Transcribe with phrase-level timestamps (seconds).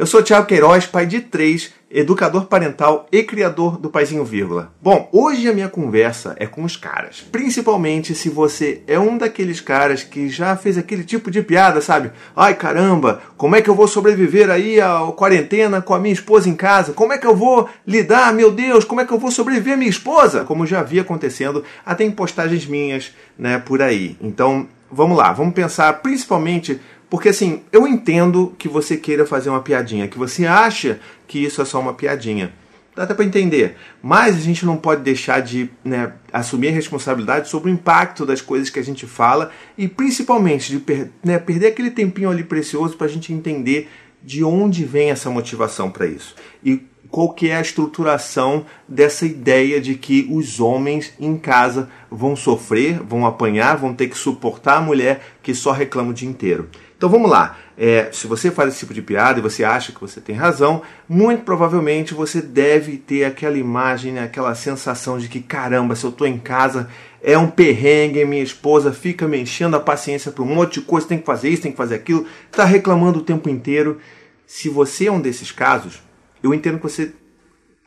[0.00, 4.72] Eu sou Thiago Queiroz, pai de três, educador parental e criador do Paizinho Vírgula.
[4.80, 7.20] Bom, hoje a minha conversa é com os caras.
[7.30, 12.12] Principalmente se você é um daqueles caras que já fez aquele tipo de piada, sabe?
[12.34, 16.48] Ai caramba, como é que eu vou sobreviver aí à quarentena com a minha esposa
[16.48, 16.94] em casa?
[16.94, 19.76] Como é que eu vou lidar, meu Deus, como é que eu vou sobreviver a
[19.76, 20.44] minha esposa?
[20.44, 24.16] Como já havia acontecendo até em postagens minhas, né, por aí.
[24.18, 26.80] Então, vamos lá, vamos pensar principalmente
[27.10, 31.60] porque assim, eu entendo que você queira fazer uma piadinha, que você acha que isso
[31.60, 32.52] é só uma piadinha.
[32.94, 33.76] Dá até para entender.
[34.02, 38.40] Mas a gente não pode deixar de né, assumir a responsabilidade sobre o impacto das
[38.40, 42.96] coisas que a gente fala e principalmente de per né, perder aquele tempinho ali precioso
[42.96, 43.88] para a gente entender
[44.22, 46.34] de onde vem essa motivação para isso.
[46.64, 52.36] E qual que é a estruturação dessa ideia de que os homens em casa vão
[52.36, 56.68] sofrer, vão apanhar, vão ter que suportar a mulher que só reclama o dia inteiro.
[57.00, 57.56] Então vamos lá.
[57.78, 60.82] É, se você faz esse tipo de piada e você acha que você tem razão,
[61.08, 66.10] muito provavelmente você deve ter aquela imagem, né, aquela sensação de que caramba, se eu
[66.10, 66.90] estou em casa
[67.22, 71.08] é um perrengue, minha esposa fica me enchendo a paciência para um monte de coisa,
[71.08, 73.98] tem que fazer isso, tem que fazer aquilo, está reclamando o tempo inteiro.
[74.46, 76.02] Se você é um desses casos,
[76.42, 77.14] eu entendo que você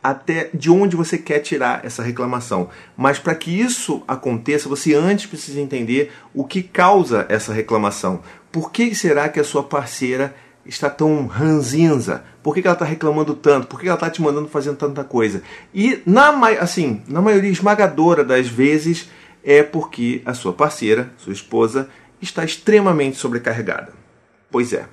[0.03, 2.69] até de onde você quer tirar essa reclamação.
[2.97, 8.21] Mas para que isso aconteça, você antes precisa entender o que causa essa reclamação.
[8.53, 12.23] Por que será que a sua parceira está tão ranzinza?
[12.43, 13.65] Por que, ela está reclamando tanto?
[13.65, 15.41] Por que ela está te mandando fazendo tanta coisa?
[15.73, 19.09] E na, assim, na maioria esmagadora das vezes
[19.43, 21.89] é porque a sua parceira, sua esposa,
[22.21, 23.91] está extremamente sobrecarregada.
[24.51, 24.85] Pois é,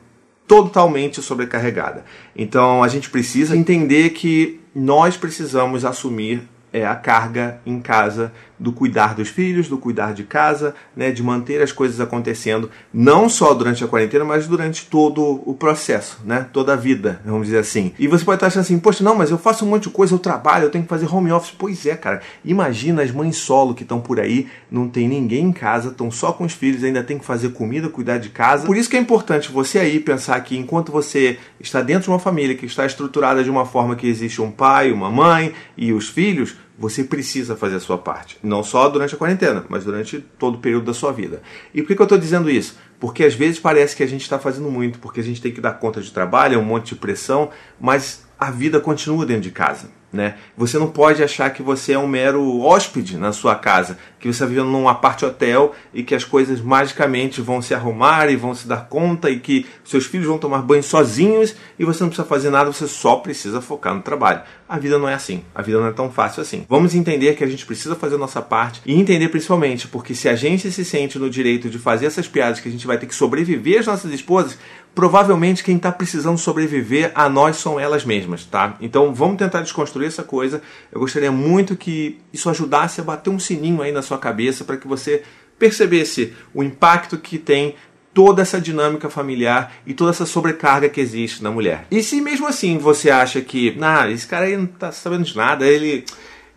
[0.49, 2.07] totalmente sobrecarregada.
[2.35, 8.73] Então a gente precisa entender que nós precisamos assumir é, a carga em casa do
[8.73, 13.55] cuidar dos filhos, do cuidar de casa, né, de manter as coisas acontecendo, não só
[13.55, 17.93] durante a quarentena, mas durante todo o processo, né, toda a vida, vamos dizer assim.
[17.99, 20.15] E você pode estar achando assim, poxa, não, mas eu faço um monte de coisa,
[20.15, 21.55] eu trabalho, eu tenho que fazer home office.
[21.57, 22.21] Pois é, cara.
[22.45, 26.33] Imagina as mães solo que estão por aí, não tem ninguém em casa, estão só
[26.33, 28.67] com os filhos, ainda tem que fazer comida, cuidar de casa.
[28.67, 32.19] Por isso que é importante você aí pensar que enquanto você está dentro de uma
[32.19, 36.09] família que está estruturada de uma forma que existe um pai, uma mãe e os
[36.09, 38.39] filhos, você precisa fazer a sua parte.
[38.43, 41.43] Não só durante a quarentena, mas durante todo o período da sua vida.
[41.75, 42.79] E por que, eu estou dizendo isso?
[42.99, 45.61] Porque às vezes parece que a gente está fazendo muito, porque a gente tem que
[45.61, 49.51] dar conta de trabalho, é um monte de pressão, mas a vida continua dentro de
[49.51, 49.91] casa.
[50.13, 50.35] Né?
[50.57, 54.43] Você não pode achar que você é um mero hóspede na sua casa, que você
[54.43, 58.53] está vivendo num apart hotel e que as coisas magicamente vão se arrumar e vão
[58.53, 62.27] se dar conta e que seus filhos vão tomar banho sozinhos e você não precisa
[62.27, 64.43] fazer nada, você só precisa focar no trabalho.
[64.69, 66.67] A vida não é assim, a vida não é tão fácil assim.
[66.69, 70.29] Vamos entender que a gente precisa fazer a nossa parte e entender principalmente porque se
[70.29, 73.07] a gente se sente no direito de fazer essas piadas que a gente vai ter
[73.07, 74.59] que sobreviver às nossas esposas,
[74.95, 78.77] provavelmente quem está precisando sobreviver a nós são elas mesmas, tá?
[78.81, 80.63] Então vamos tentar desconstruir essa coisa.
[80.93, 84.77] Eu gostaria muito que isso ajudasse a bater um sininho aí na sua cabeça para
[84.77, 85.23] que você
[85.59, 87.75] percebesse o impacto que tem
[88.13, 91.87] toda essa dinâmica familiar e toda essa sobrecarga que existe na mulher.
[91.91, 95.37] E se mesmo assim você acha que, ah, esse cara aí não está sabendo de
[95.37, 96.05] nada, ele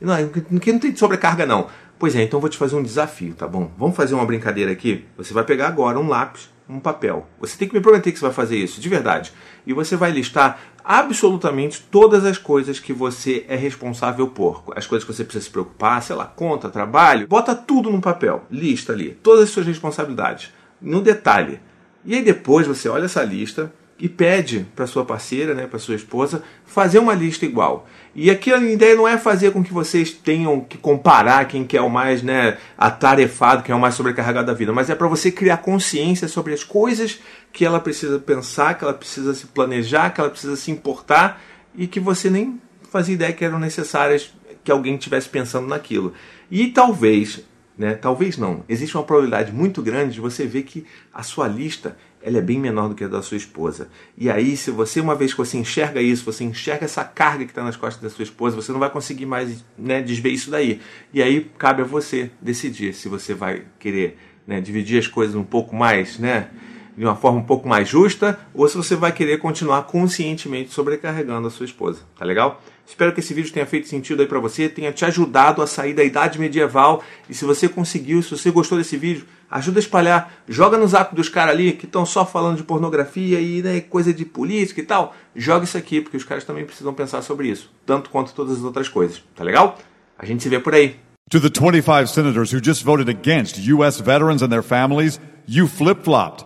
[0.01, 0.15] não,
[0.49, 1.67] não tem sobrecarga não.
[1.99, 3.71] Pois é, então vou te fazer um desafio, tá bom?
[3.77, 5.05] Vamos fazer uma brincadeira aqui?
[5.15, 7.27] Você vai pegar agora um lápis um papel.
[7.39, 9.31] Você tem que me prometer que você vai fazer isso, de verdade.
[9.65, 14.63] E você vai listar absolutamente todas as coisas que você é responsável por.
[14.75, 17.27] As coisas que você precisa se preocupar, sei lá, conta, trabalho.
[17.27, 18.43] Bota tudo no papel.
[18.49, 19.17] Lista ali.
[19.23, 20.51] Todas as suas responsabilidades.
[20.81, 21.59] No detalhe.
[22.05, 23.71] E aí depois você olha essa lista
[24.03, 27.87] e pede para sua parceira, né, para sua esposa, fazer uma lista igual.
[28.13, 31.77] E aqui a ideia não é fazer com que vocês tenham que comparar quem quer
[31.77, 35.07] é o mais né, atarefado, quem é o mais sobrecarregado da vida, mas é para
[35.07, 37.21] você criar consciência sobre as coisas
[37.53, 41.41] que ela precisa pensar, que ela precisa se planejar, que ela precisa se importar
[41.73, 42.59] e que você nem
[42.91, 44.33] fazia ideia que eram necessárias
[44.65, 46.13] que alguém estivesse pensando naquilo.
[46.51, 47.39] E talvez,
[47.77, 51.95] né, talvez não, existe uma probabilidade muito grande de você ver que a sua lista
[52.23, 53.89] ela é bem menor do que a da sua esposa.
[54.17, 57.51] E aí, se você, uma vez que você enxerga isso, você enxerga essa carga que
[57.51, 60.79] está nas costas da sua esposa, você não vai conseguir mais né, desver isso daí.
[61.13, 64.17] E aí cabe a você decidir se você vai querer
[64.47, 66.49] né, dividir as coisas um pouco mais, né?
[66.97, 71.47] De uma forma um pouco mais justa, ou se você vai querer continuar conscientemente sobrecarregando
[71.47, 72.01] a sua esposa.
[72.17, 72.61] Tá legal?
[72.85, 75.93] Espero que esse vídeo tenha feito sentido aí para você, tenha te ajudado a sair
[75.93, 77.01] da idade medieval.
[77.29, 80.33] E se você conseguiu, se você gostou desse vídeo, ajuda a espalhar.
[80.47, 84.13] Joga no zap dos caras ali que estão só falando de pornografia e né, coisa
[84.13, 85.15] de política e tal.
[85.35, 88.63] Joga isso aqui, porque os caras também precisam pensar sobre isso, tanto quanto todas as
[88.63, 89.23] outras coisas.
[89.35, 89.77] Tá legal?
[90.17, 90.95] A gente se vê por aí.
[91.29, 93.99] To the 25 senators who just voted against U.S.
[93.99, 96.45] veterans and their families, you flip flopped,